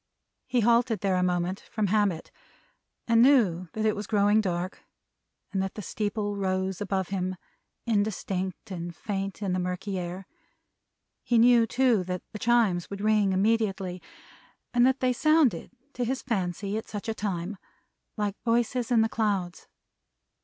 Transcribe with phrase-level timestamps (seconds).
[0.47, 2.31] He halted there a moment, from habit;
[3.07, 4.81] and knew that it was growing dark
[5.53, 7.35] and that the steeple rose above him
[7.85, 10.25] indistinct and faint in the murky air.
[11.21, 14.01] He knew, too, that the Chimes would ring immediately,
[14.73, 17.57] and that they sounded to his fancy, at such a time,
[18.17, 19.67] like voices in the clouds.